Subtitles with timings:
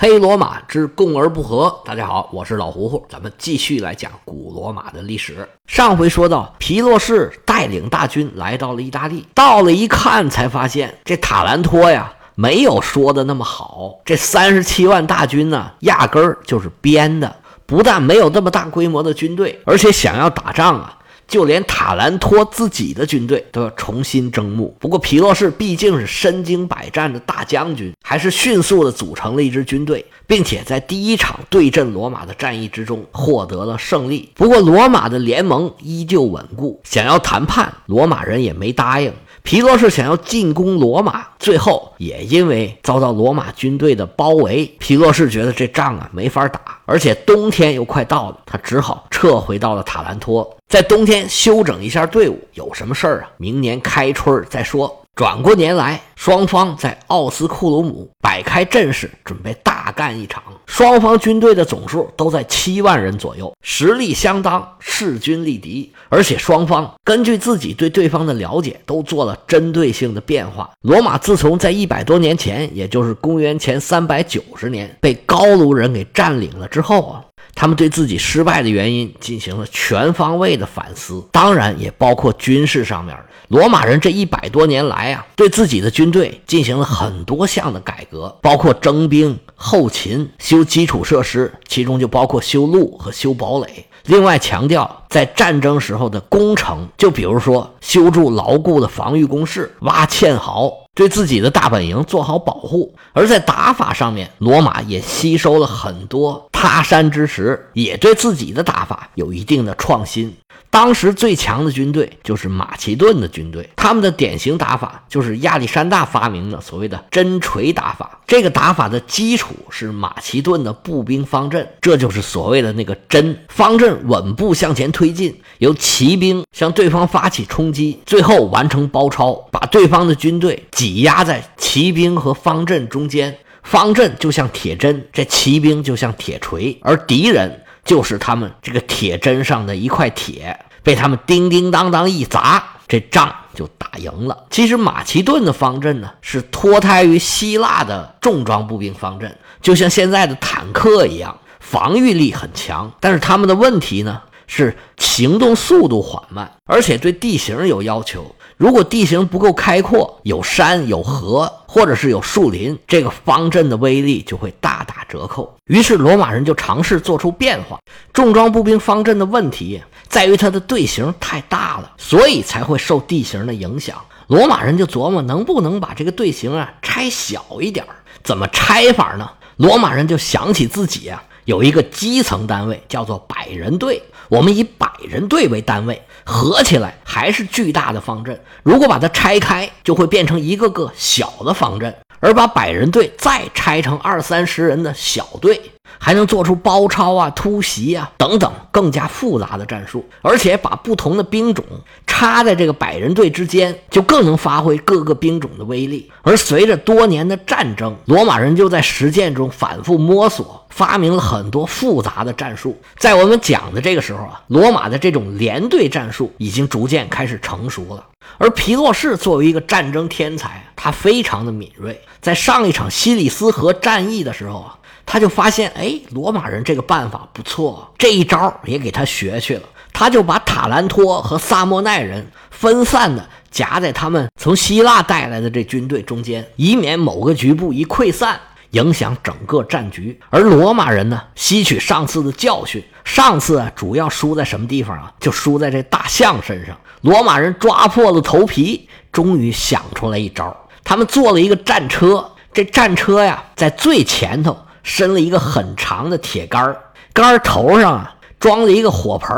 [0.00, 1.80] 黑罗马之共而不和。
[1.84, 5.48] 大家好，我是老胡胡，咱们继续来讲古罗马的历史。
[5.66, 13.96] 上回说到，皮洛士带领大军来到了意大利，到了一看，才发现这塔兰托呀，没有说的那么好。
[14.04, 17.34] 这三十七万大军呢，压根儿就是编的，
[17.66, 20.97] 不但没有这么大规模的军队，而且想要打仗啊。
[21.28, 24.74] 就连塔兰托自己的军队都要重新征募。
[24.80, 34.30] 不过皮洛士毕竟是身经百战的大将军，还是迅速的组成了一支军队，并且在第一场对阵罗马的战役之中获得了胜利。
[34.34, 39.12] 不过罗马的联盟依旧稳固，想要谈判，罗马人也没答应。
[39.48, 52.38] 皮洛士想要进攻罗马，最后也因为遭到罗马军队的包围，皮洛士觉得这仗啊没法打，而且冬天又快到了，他只好撤回到了塔兰托，在冬天休整一下队伍。
[52.52, 53.30] 有什么事儿啊？
[53.38, 54.94] 明年开春再说。
[55.18, 60.40] 转过年来，双方在奥斯库鲁姆摆开阵势，准备大干一场。
[60.64, 65.92] 双方军队的总数都在七万人左右，实力相当，势均力敌。
[66.08, 70.70] 而且双方根据自己对对方的了解，都做了针对性的变化。
[70.82, 77.24] 罗马自从在一百多年前，也就是公元前三百九十年被高卢人给占领了之后啊。
[77.60, 83.18] 他们对自己失败的原因进行了全方位的反思，当然也包括军事上面。
[83.48, 93.84] 罗马人这一百多年来啊，对自己的军队进行了很多项的改革，包括征兵、后勤、修基础设施，其中就包括修路和修堡垒。
[94.04, 100.72] 另外强调在战争时候的工程，就比如说修筑牢固的防御工事、挖堑壕。
[100.98, 110.34] 对自己的大本营做好保护，而在打法上面，罗马也吸收了很多他山之石，也对自己的打法有一定的创新。
[110.70, 118.20] 当时最强的军队就是马其顿的军队，他们的典型打法就是亚历山大发明的所谓的真锤打法。
[118.26, 133.38] 这个打法的基础是马其顿的步兵方阵，这就是所谓的那个真方阵，稳步向前推进，由骑兵向对方发起冲击，最后完成包抄，把对方的军队挤压在骑兵和方阵中间。
[133.62, 137.62] 方阵就像铁针，这骑兵就像铁锤，而敌人。
[137.84, 144.44] 就是他们这个铁针上的一块铁，被他们叮叮当当一砸，这仗就打赢了。
[144.50, 152.92] 其实马其顿的方阵呢，是脱胎于希腊的重装步兵方阵，就像现在的坦克一样，防御力很强。
[153.00, 158.34] 但是他们的问题呢，是行动速度缓慢，而且对地形有要求。
[158.58, 165.56] 如果地形不够开阔，有山有河，或者是有树林，这个方阵的威力就会大打折扣。
[165.66, 167.78] 于是罗马人就尝试做出变化。
[168.12, 173.96] 重装步兵方阵的问题在于它的队形太大了，所以才会受地形的影响。
[174.26, 177.86] 罗马人就琢磨能不能把这个队形啊拆小一点
[178.24, 179.30] 怎么拆法呢？
[179.54, 186.02] 罗马人就想起自己啊有一个基层单位叫做百人队，我们以百人队为单位。
[186.22, 195.58] 合起来还是巨大的方阵，如果把它拆开，就会变成一个个小的方阵；而把百人队再拆成二三十人的小队，
[195.98, 200.08] 还能做出包抄啊、突袭啊等等更加复杂的战术。
[200.22, 201.64] 而且把不同的兵种
[202.06, 206.10] 插在这个百人队之间，就更能发挥各个兵种的威力。
[206.22, 210.64] 而随着多年的战争，罗马人就在实践中反复摸索。
[210.68, 218.04] 发明了很多复杂的战术，在我们讲的这个时候啊，罗马的这种连队战术已经逐渐开始成熟了。
[218.36, 224.78] 而皮洛士作为一个战争天才，他非常的敏锐，在上一场西里斯河战役的时候啊，
[225.10, 229.62] 他就发现，哎，罗马人这个办法不错，这一招也给他学去了。
[229.94, 238.38] 他就把塔兰托和萨莫奈人分散的夹在他们从希腊带来的这军队中间，以免某个局部一溃散。
[238.72, 245.10] 影响整个战局，而罗马人呢，吸取上次的教训，上次，主要输在什么地方啊？
[245.18, 246.76] 就输在这大象身上。
[247.00, 250.54] 罗马人抓破了头皮，终于想出来一招。
[250.84, 256.76] 他们做了一个战车，这战车呀，在最前头伸了一个很长的铁杆
[257.12, 259.36] 杆头上啊，装了一个火盆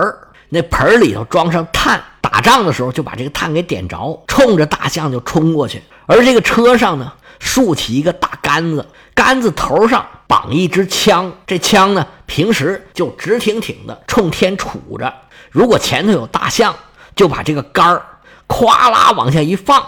[0.49, 5.83] 那盆里头装上炭，打仗的时候就把这个炭给点着，冲着大象就冲过去。
[6.07, 8.87] 而这个车上呢，竖起一个大杆子。
[9.15, 15.13] 杆子头上绑一支枪，这枪呢，平时就直挺挺的冲天杵着。
[15.51, 16.75] 如果前头有大象，
[17.15, 18.03] 就把这个杆儿
[18.49, 19.83] 咵啦往下一放。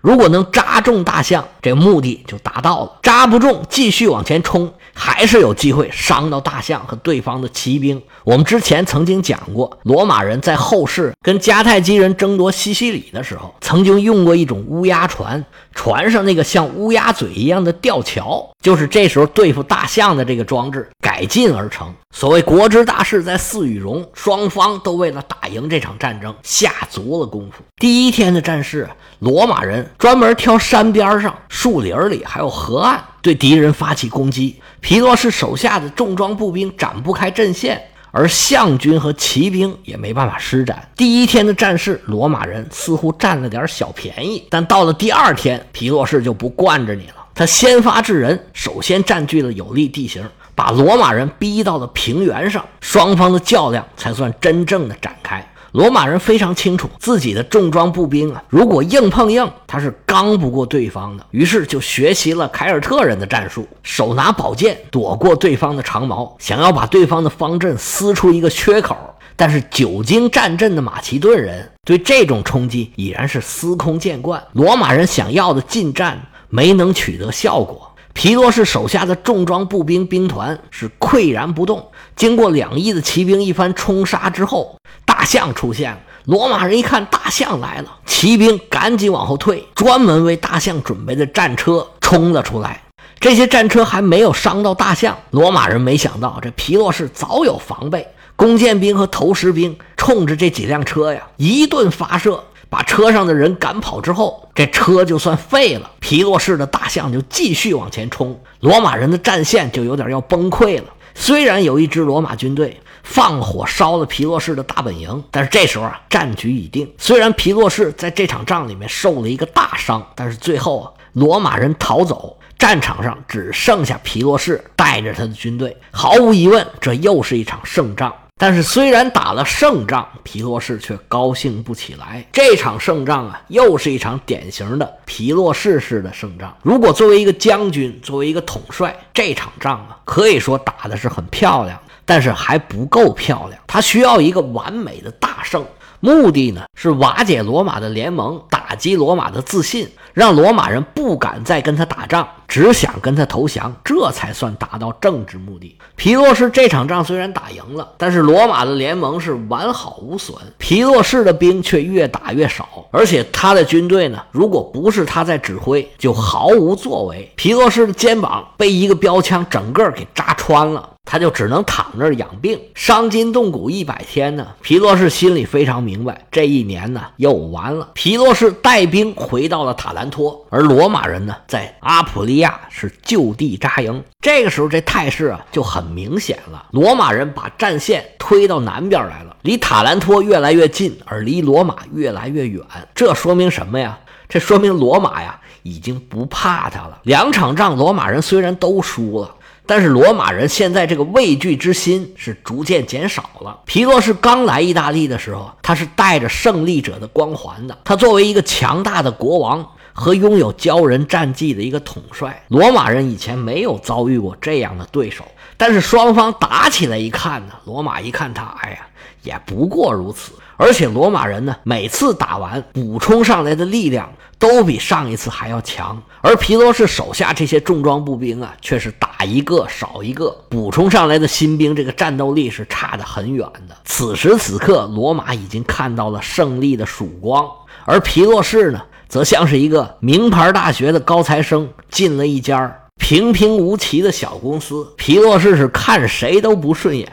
[0.00, 8.02] 如果能扎中大象，这目的就达到了；扎不中，继续往前冲，还是有机会伤到大象和对方的骑兵。
[8.24, 15.42] 我们之前曾经讲过，罗马人在后世跟迦太基人争夺西西里的时候，曾经用过一种乌鸦船，
[15.72, 21.94] 船上那个像乌鸦嘴一样的吊桥，就是这时候对付大象的这个装置改进而成。
[22.10, 27.62] 所谓国之大事，在祀与戎，双方都为了打赢这场战争下足了功夫。
[27.76, 28.88] 第一天的战事，
[29.20, 37.80] 罗马人专门挑山边上、树林里还有河岸对敌人发起攻击，皮洛士手下的重装步兵展不开阵线。
[38.10, 40.88] 而象军和骑兵也没办法施展。
[40.96, 47.17] 第一天的战事，罗马人似乎占了点小便宜，但到了第二天，皮洛士就不惯着你了。
[47.38, 55.48] 他先发制人，首先占据了有利地形，把罗马人逼到了平原上，双方的较量才算真正的展开。
[55.70, 61.24] 罗马人非常清楚自己的重装步兵啊，如果硬碰硬，他是刚不过对方的。
[61.30, 68.96] 于是就学习了凯尔特人的战术，手拿宝剑躲过对方的长矛，想要把对方的方阵撕出一个缺口。
[69.36, 77.94] 但是久经战阵的马其顿人对这种冲击已然是司空见惯，罗马人想要的近战没能取得效果。
[78.14, 81.90] 皮洛士手下的重装步兵兵团是岿然不动。
[82.16, 85.98] 经过两翼的骑兵一番冲杀之后，大象出现了。
[86.24, 92.82] 罗马人一看大象来了，骑兵赶紧往后退，专门为大象准备的战车冲了出来。
[93.20, 98.06] 这些战车还没有伤到大象，罗马人没想到这皮洛士早有防备，
[98.36, 102.42] 弓箭兵和投石兵冲着这几辆车呀一顿发射。
[102.70, 105.90] 把车上的人赶跑之后，这车就算废了。
[106.00, 110.84] 皮洛士的大象就继续往前冲，罗马人的战线就有点要崩溃了。
[111.14, 116.88] 虽然有一支罗马军队放火烧了皮洛士的大本营，但是这时候啊，战局已定。
[116.96, 125.76] 虽然皮洛士在这场仗里面受了一个大伤，但是最后啊，罗马人逃走，战场上只剩下皮洛士带着他的军队。
[125.90, 128.12] 毫无疑问，这又是一场胜仗。
[128.40, 132.24] 但是，虽然打了胜仗，皮洛士却高兴不起来。
[132.32, 136.56] 这场胜仗啊，又是一场典型的皮洛士式的胜仗。
[136.62, 143.60] 如果作为一个将军，作为一个统帅，这场仗啊，可以说打的是很漂亮，但是还不够漂亮。
[143.66, 145.66] 他需要一个完美的大胜。
[146.00, 155.76] 目的呢是瓦解罗马的联盟，打击罗马的自信，让罗马人不敢再跟他打仗，只想跟他投降，这才算达到政治目的。
[155.94, 167.30] 皮洛士这场仗虽然打赢了，但是罗马的联盟是完好无损，皮洛士的兵却越打越少，而且他的军队呢，如果不是他在指挥，就毫无作为。
[167.36, 170.88] 皮洛士的肩膀被一个标枪整个给扎穿了。
[171.10, 174.46] 他就只能躺那儿养病，伤筋动骨一百天呢。
[174.60, 177.88] 皮洛士心里非常明白，这一年呢又完了。
[177.94, 184.02] 皮洛士带兵回到了塔兰托，而罗马人呢在阿普利亚是就地扎营。
[184.20, 186.66] 这个时候，这态势啊就很明显了。
[186.72, 192.62] 罗马人把战线推到南边来了，离塔兰托越来越近，而离罗马越来越远。
[192.94, 193.98] 这说明什么呀？
[194.28, 197.00] 这说明罗马呀已经不怕他了。
[197.04, 199.34] 两场仗，罗马人虽然都输了。
[199.64, 203.60] 但是罗马人现在这个畏惧之心是逐渐减少了。
[203.66, 207.76] 皮洛士刚来意大利的时候，他是带着胜利者的光环的。
[207.84, 215.24] 他作为一个强大的国王和拥有骄人战绩的一个统帅，罗马人以前没有遭遇过这样的对手。
[215.56, 218.78] 但是双方打起来一看呢，罗马一看他，哎呀，
[219.24, 220.32] 也不过如此。
[220.56, 233.76] 而且罗马人呢，每次打完补充上来的力量都比上一次还要强，而皮罗士手下这些重装步兵啊，却是打一个少一个，补充上来的新兵这个战斗力是差得很远的。
[233.84, 237.48] 此时此刻，罗马已经看到了胜利的曙光，
[237.84, 247.10] 而皮洛士呢，则像是一个名牌大学的高材生进了一家平平无奇的小公司，皮洛士是看谁都不顺眼。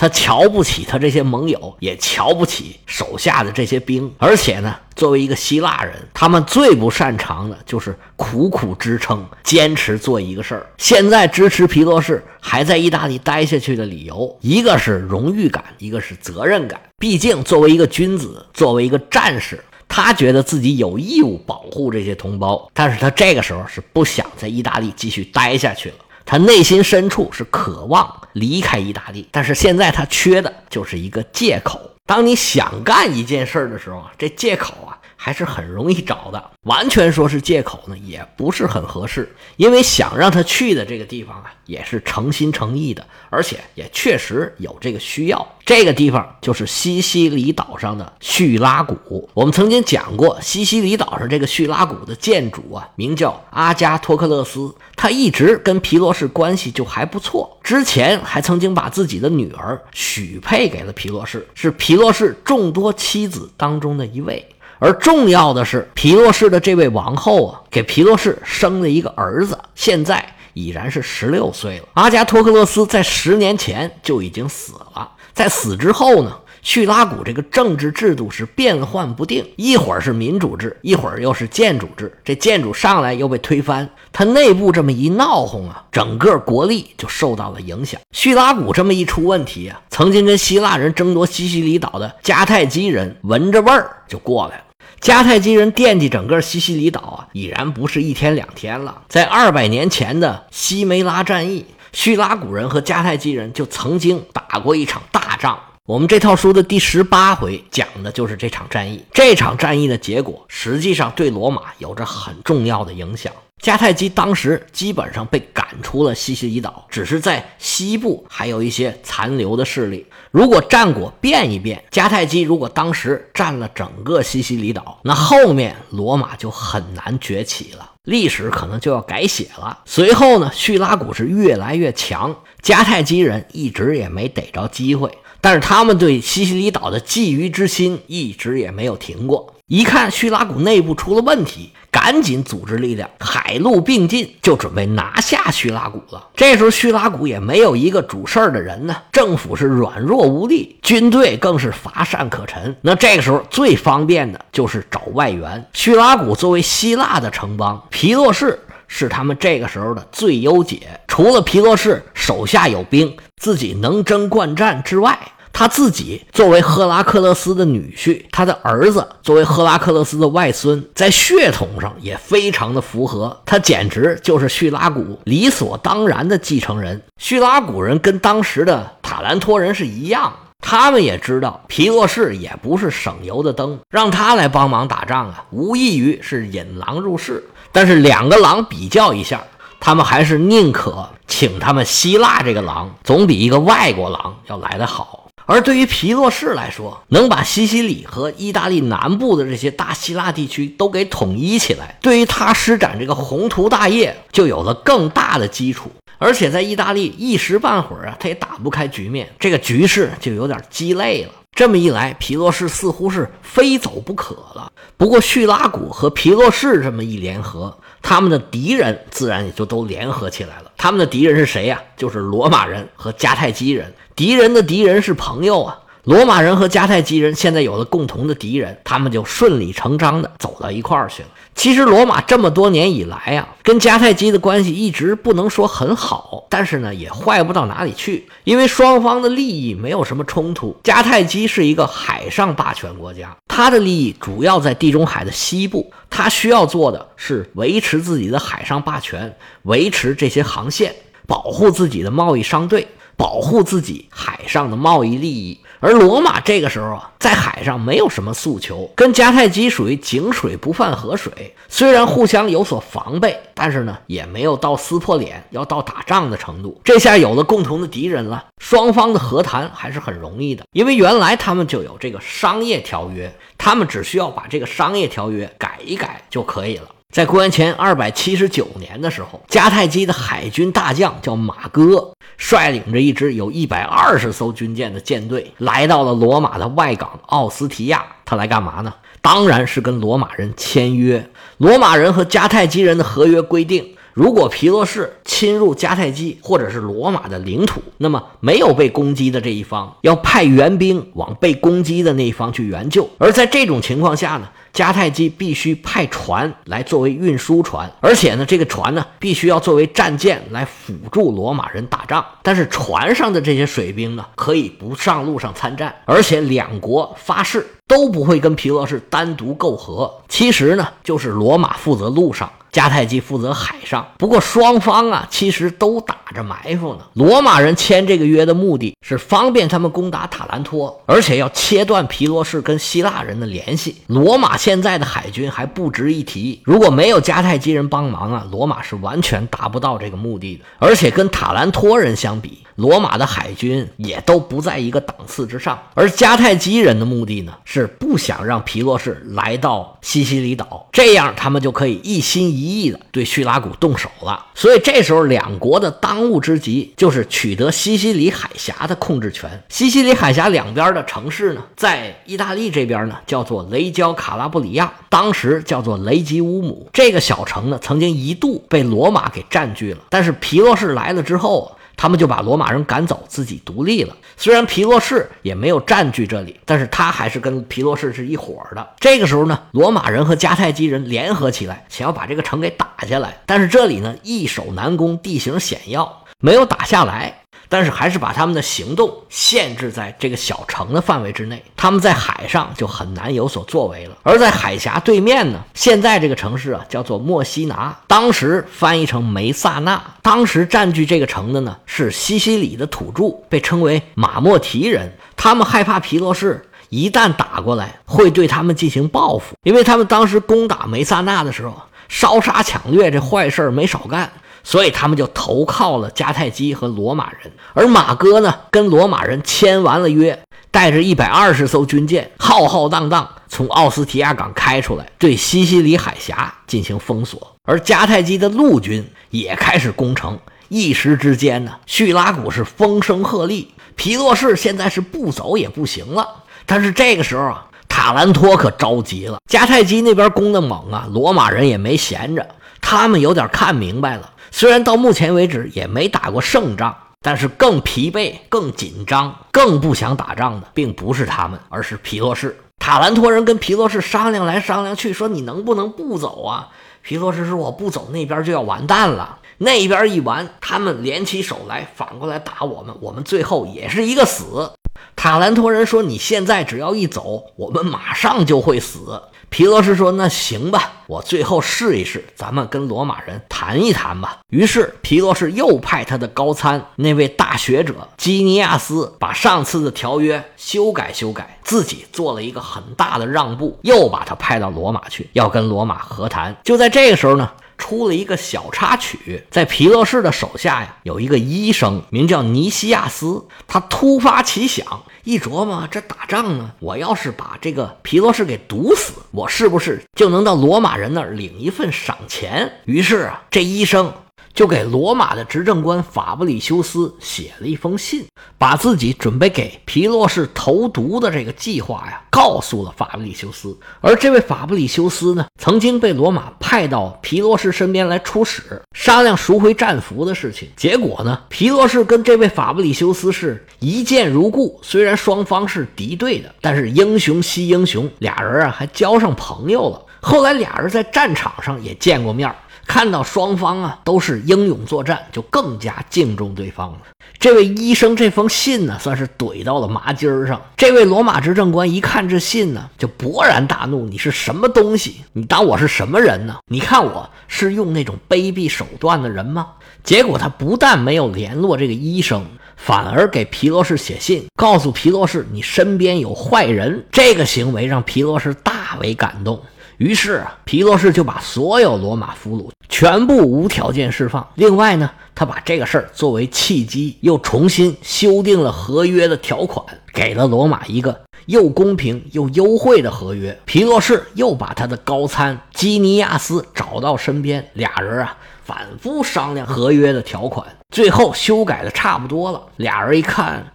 [0.00, 10.64] 他瞧不起他这些盟友，也瞧不起手下的这些兵，而且呢，作为一个希腊人，他们最不擅长的就是苦苦支撑、坚持做一个事儿。
[10.76, 16.80] 现在支持皮洛士还在意大利待下去的理由，一个是荣誉感，一个是责任感。
[17.00, 25.96] 毕竟作为一个君子，作为一个战士，他觉得自己有义务保护这些同胞，但是他这个时候是不想在意大利继续待下去了。
[26.24, 31.80] 他内心深处是渴望离开意大利，但是现在他缺的就是一个借口。
[32.04, 36.50] 当你想干一件事的时候啊，这借口啊还是很容易找的。
[36.62, 45.46] 完全说是借口呢，也不是很合适，因为想让他去的这个地方啊，也是诚心诚意的，而且也确实有这个需要。
[45.66, 49.28] 这个地方就是西西里岛上的叙拉古。
[49.34, 64.42] 我们曾经讲过，西西里岛上这个叙拉古的建主啊，名叫阿加托克勒斯，他一直跟皮洛士关系就还不错，之前还曾经把自己的女儿许配给了皮洛士，是皮洛士众多妻子当中的一位。
[64.80, 70.24] 而重要的是，皮洛士的这位王后啊，给皮洛士生了一个儿子，现在
[70.58, 71.84] 已然是十六岁了。
[71.94, 75.08] 阿加托克勒斯在十年前就已经死了。
[75.32, 82.12] 在死之后呢，叙拉古这个政治制度是变幻不定，一会儿是民主制，一会儿又是建主制。
[82.24, 88.00] 这建主上来又被推翻，他内部这么一闹哄啊，整个国力就受到了影响。
[88.10, 94.64] 叙拉古这么一出问题啊，曾经跟希腊人争夺西西里岛的迦太基人闻着味儿就过来了。
[95.00, 99.02] 迦太基人惦记整个西西里岛啊，已然不是一天两天了。
[99.08, 101.64] 在二百年前的西梅拉战役。
[101.90, 105.58] 叙拉古人和迦太基人就曾经打过一场大仗。
[105.86, 109.02] 我们这套书的第十八回讲的就是这场战役。
[109.14, 113.32] 这场战役的结果实际上对罗马有着很重要的影响。
[113.60, 120.06] 迦太基当时基本上被赶出了西西里岛，只是在西部还有一些残留的势力。
[120.30, 127.92] 如果战果变一变，迦太基如果当时占了整个西西里岛，那后面罗马就很难崛起了。
[128.04, 129.80] 历史可能就要改写了。
[129.84, 135.10] 随后呢，叙拉古是越来越强，迦太基人一直也没逮着机会，
[135.40, 139.54] 但是他们对西西里岛的觊觎之心一直也没有停过。
[139.68, 146.28] 一看叙拉古内部出了问题，赶紧组织力量，海陆并进，就准备拿下叙拉古了。
[146.34, 152.74] 这时候叙拉古也没有一个主事儿的人呢，政府是软弱无力，军队更是乏善可陈。
[152.80, 155.62] 那这个时候最方便的就是找外援。
[155.74, 160.98] 叙拉古作为希腊的城邦，皮洛士是他们这个时候的最优解。
[161.06, 165.18] 除了皮洛士手下有兵，自己能征惯战之外，
[165.58, 177.02] 他自己作为赫拉克勒斯的女婿，他的儿子作为赫拉克勒斯的外孙，在血统上也非常的符合，他简直就是叙拉古理所当然的继承人。
[177.16, 187.44] 叙拉古人跟当时的塔兰托人是一样，他们也知道皮洛士也不是省油的灯，让他来帮忙打仗啊，无异于是引狼入室。
[187.72, 189.42] 但是两个狼比较一下，
[189.80, 195.24] 他们还是宁可请他们希腊这个狼，总比一个外国狼要来得好。
[195.50, 205.90] 而对于皮洛士来说，能把西西里和意大利南部的这些大希腊地区都给统一起来，对于他施展这个宏图大业就有了更大的基础。
[206.18, 211.30] 而且在意大利一时半会儿啊，他也打不开局面，这个局势就有点鸡肋了。
[211.54, 214.70] 这么一来，皮洛士似乎是非走不可了。
[214.98, 220.70] 不过叙拉古和皮洛士这么一联合，他们的敌人自然也就都联合起来了。
[220.76, 221.82] 他们的敌人是谁呀？
[221.96, 223.92] 就是罗马人和迦太基人。
[224.14, 225.78] 敌人的敌人是朋友啊！
[226.04, 231.28] 罗马人和迦太基人现在有了共同的敌人，他们就顺理成章的走到一块儿去了。
[231.54, 240.74] 其实罗马这么多年以来啊，跟迦太基的关系一直不能说很好，但是呢也坏不到哪里去，因为双方的利益没有什么冲突。
[240.84, 250.94] 迦太基是一个海上霸权国家，它的利益主要在地中海的西部，它需要做的是维持自己的海上霸权，维持这些航线，
[251.26, 252.88] 保护自己的贸易商队。
[253.16, 266.80] 保护自己海上的贸易利益，而罗马这个时候啊，在海上没有什么诉求，跟迦太基属于井水不犯河水，虽然互相有所防备，但是呢，也没有到撕破脸要到打仗的程度。
[266.82, 276.88] 这下有了共同的敌人了，双方的和谈还是很容易的，因为原来他们就有这个商业条约，他们只需要把这个商业条约改一改就可以了。
[277.14, 288.04] 在公元前二百七十九年的时候，迦太基的海军大将叫马哥，率领着一支有一百二十艘军舰的舰队，来到了罗马的外港奥斯提亚。
[288.26, 288.92] 他来干嘛呢？
[289.22, 291.30] 当然是跟罗马人签约。
[291.56, 293.94] 罗马人和迦太基人的合约规定。
[294.18, 303.08] 如果皮洛士侵入迦太基或者是罗马的领土，那么没有被攻击的这一方要派援兵往被攻击的那一方去援救。
[303.18, 312.26] 而在这种情况下呢，迦太基必须派船来作为运输船，而且呢，这个船呢必须要作为战舰来辅助罗马人打仗。
[312.42, 320.12] 但是船上的这些水兵呢，可以不上路上参战，而且两国发誓都不会跟皮洛士单独媾和。
[320.28, 322.50] 其实呢，就是罗马负责路上。
[322.72, 327.00] 迦太基负责海上，不过双方啊，其实都打着埋伏呢。
[327.14, 333.96] 罗马人签这个约的目的是方便他们攻打塔兰托，而且要切断皮罗士跟希腊人的联系。
[334.06, 340.64] 罗马现在的海军还不值一提，如果没有迦太基人帮忙啊，罗马是完全达不到这个目的的。
[340.78, 345.76] 而且跟塔兰托人相比，罗马的海军也都不在一个档次之上。
[345.94, 354.46] 而迦太基人的目的呢，是不想让皮洛士来到西西里岛，这样他们就可以一心一意的对叙拉古动手了。
[354.54, 359.50] 所以这时候，两国的当务之急就是取得西西里海峡的控制权。
[359.68, 366.88] 西西里海峡两边的城市呢，在意大利这边呢，叫做雷焦卡拉布里亚，当时叫做雷吉乌姆。
[366.92, 371.72] 这个小城呢，曾经一度被罗马给占据了，但是皮洛士来了之后。
[371.98, 374.16] 他们就把罗马人赶走，自己独立了。
[374.36, 378.88] 虽然皮洛士也没有占据这里，但是他还是跟皮洛士是一伙的。
[379.00, 383.36] 这个时候呢，罗马人和迦太基人联合起来，想要把这个城给打下来。
[383.44, 387.42] 但是这里呢，易守难攻，地形险要，没有打下来。
[387.68, 394.16] 但是还是把他们的行动限制在这个小城的范围之内，他们在海上就很难有所作为了。
[394.22, 400.02] 而在海峡对面呢，现在这个城市啊叫做墨西拿，当时翻译成梅萨纳。
[400.22, 405.12] 当时占据这个城的呢是西西里的土著，被称为马莫提人。
[405.36, 414.30] 他们害怕皮洛士一旦打过来会对他们进行报复，因为他们当时攻打梅萨纳的时候烧杀抢掠这坏事儿没少干。
[414.68, 420.38] 所以他们就投靠了迦太基和罗马人，而马哥呢，跟罗马人签完了约，
[420.70, 427.54] 带着一百二十艘军舰，浩浩荡荡从奥斯提亚港开出来，对西西里海峡进行封锁。
[427.64, 436.28] 而迦太基的陆军也开始攻城，一时之间呢，叙拉古是风声鹤唳，皮洛士现在是不走也不行了。
[436.66, 442.46] 但是这个时候啊，塔兰托可着急了，迦太基那边攻的猛啊，罗马人也没闲着，
[442.82, 444.32] 他们有点看明白了。
[444.50, 452.58] 虽然到目前为止也没打过胜仗，但是更疲惫、更紧张、更不想打仗的，并不是他们，而是皮洛士。
[452.78, 456.68] 塔兰托人跟皮洛士商量来商量去，说你能不能不走啊？
[457.02, 459.38] 皮洛士说我不走，那边就要完蛋了。
[459.58, 464.70] 那边一完，他们联起手来，反过来打我们，我们最后也是一个死。
[465.16, 469.20] 塔兰托人说你现在只要一走，我们马上就会死。
[469.50, 486.56] 皮罗士说：“那行吧，我最后试一试，咱们跟罗马人谈一谈吧。”于是皮罗士又派他的高参那位大学者基尼亚斯，把上次的条约修改修改，自己做了一个很大的让步，又把他派到罗马去，要跟罗马和谈。
[486.62, 487.50] 就在这个时候呢。
[487.78, 493.46] 出了一个小插曲，在皮洛士的手下呀，有一个医生名叫尼西亚斯。
[493.66, 494.84] 他突发奇想，
[495.24, 502.70] 一琢磨，这打仗呢，我要是把这个皮洛士给毒死，我是不是就能到罗马人那儿领一份赏钱？
[502.84, 504.12] 于是啊，这医生。
[504.58, 508.26] 就给罗马的执政官法布里修斯写了一封信，
[508.58, 513.78] 把自己准备给皮洛士投毒的这个计划呀，告诉了法布里修斯。
[514.00, 520.68] 而这位法布里修斯呢，曾经被罗马派到皮洛士身边来出使，商量赎回战俘的事情。
[520.74, 530.04] 结果呢，皮洛士跟这位法布里修斯是一见如故，虽然双方是敌对的，但是英雄惜英雄，俩人啊还交上朋友了。
[530.20, 532.52] 后来俩人在战场上也见过面。
[532.88, 536.98] 看到双方啊都是英勇作战，就更加敬重对方了。
[537.38, 540.60] 这位医生这封信呢，算是怼到了麻筋儿上。
[540.74, 545.22] 这位罗马执政官一看这信呢，就勃然大怒：“你是什么东西？
[545.34, 546.56] 你当我是什么人呢？
[546.72, 549.68] 你看我是用那种卑鄙手段的人吗？”
[550.02, 552.44] 结果他不但没有联络这个医生，
[552.76, 557.04] 反而给皮洛士写信，告诉皮洛士你身边有坏人。
[557.12, 559.60] 这个行为让皮洛士大为感动。
[559.98, 564.46] 于是啊，皮洛士就把所有罗马俘虏全部无条件释放。
[564.54, 573.58] 另外呢，他把这个事儿作为契机，又重新修订了合约的条款，给了罗马一个又公平又优惠的合约。
[573.64, 582.62] 皮洛士又把他的高参基尼亚斯找到身边，俩人啊反复商量合约的条款，最后修改的差不多了。
[582.76, 583.66] 俩人一看，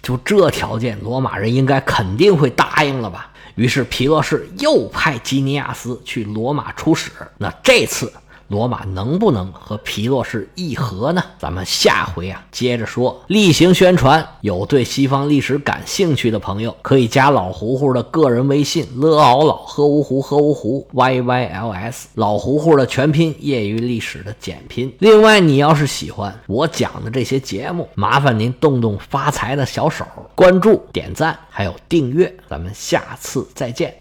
[0.00, 3.30] 就这条件，罗马人应该肯定会答应了吧。
[3.54, 7.10] 于是皮洛士又派基尼亚斯去罗马出使。
[7.38, 8.12] 那这次。
[8.52, 11.24] 罗马能不能和皮洛士议和呢？
[11.38, 13.18] 咱们下回啊接着说。
[13.28, 24.94] 例行宣传，有对西方历史感兴趣的朋友，可以加老胡胡的个人微信：l 敖老喝芜湖喝芜湖 y y l s 老胡胡的全拼，业余历史的简拼。
[24.98, 32.30] 另外，你要是喜欢我讲的这些节目，麻烦您动动发财的小手，关注、点赞还有订阅。
[32.50, 33.94] 咱们下次再见。